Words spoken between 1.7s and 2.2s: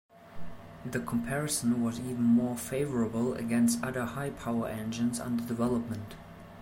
was